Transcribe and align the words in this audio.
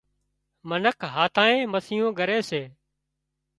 منک 0.69 0.97
هاٿانئي 1.15 1.59
مسيون 1.73 2.09
ڳري 2.19 2.39
سي 2.49 2.61